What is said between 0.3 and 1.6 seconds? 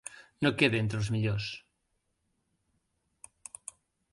No queda entre els millors.